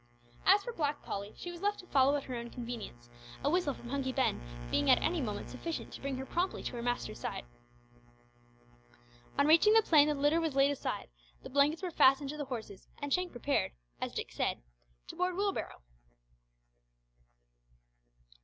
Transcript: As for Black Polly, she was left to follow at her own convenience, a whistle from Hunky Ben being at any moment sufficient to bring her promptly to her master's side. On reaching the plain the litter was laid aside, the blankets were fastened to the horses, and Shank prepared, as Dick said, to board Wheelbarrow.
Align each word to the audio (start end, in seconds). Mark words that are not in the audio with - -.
As 0.47 0.63
for 0.63 0.73
Black 0.73 1.03
Polly, 1.03 1.31
she 1.37 1.51
was 1.51 1.61
left 1.61 1.77
to 1.81 1.85
follow 1.85 2.15
at 2.15 2.23
her 2.23 2.33
own 2.33 2.49
convenience, 2.49 3.07
a 3.43 3.51
whistle 3.51 3.75
from 3.75 3.89
Hunky 3.89 4.11
Ben 4.11 4.41
being 4.71 4.89
at 4.89 4.97
any 4.99 5.21
moment 5.21 5.51
sufficient 5.51 5.93
to 5.93 6.01
bring 6.01 6.17
her 6.17 6.25
promptly 6.25 6.63
to 6.63 6.71
her 6.71 6.81
master's 6.81 7.19
side. 7.19 7.45
On 9.37 9.45
reaching 9.45 9.73
the 9.73 9.83
plain 9.83 10.07
the 10.07 10.15
litter 10.15 10.41
was 10.41 10.55
laid 10.55 10.71
aside, 10.71 11.11
the 11.43 11.51
blankets 11.51 11.83
were 11.83 11.91
fastened 11.91 12.31
to 12.31 12.37
the 12.37 12.45
horses, 12.45 12.87
and 12.99 13.13
Shank 13.13 13.31
prepared, 13.31 13.73
as 14.01 14.11
Dick 14.15 14.31
said, 14.31 14.63
to 15.05 15.15
board 15.15 15.35
Wheelbarrow. 15.37 15.83